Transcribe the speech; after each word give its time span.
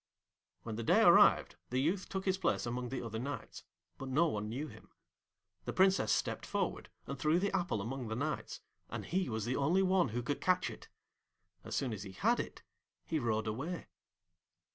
When 0.63 0.77
the 0.77 0.83
day 0.83 1.03
arrived 1.03 1.57
the 1.69 1.79
youth 1.79 2.09
took 2.09 2.25
his 2.25 2.39
place 2.39 2.65
among 2.65 2.89
the 2.89 3.05
other 3.05 3.19
Knights, 3.19 3.65
but 3.99 4.09
no 4.09 4.25
one 4.29 4.49
knew 4.49 4.65
him. 4.67 4.89
The 5.65 5.73
Princess 5.73 6.11
stepped 6.11 6.43
forward 6.43 6.89
and 7.05 7.19
threw 7.19 7.37
the 7.37 7.55
apple 7.55 7.81
among 7.81 8.07
the 8.07 8.15
Knights, 8.15 8.61
and 8.89 9.05
he 9.05 9.29
was 9.29 9.45
the 9.45 9.57
only 9.57 9.83
one 9.83 10.09
who 10.09 10.23
could 10.23 10.41
catch 10.41 10.71
it. 10.71 10.89
As 11.63 11.75
soon 11.75 11.93
as 11.93 12.01
he 12.01 12.13
had 12.13 12.39
it 12.39 12.63
he 13.05 13.19
rode 13.19 13.45
away. 13.45 13.89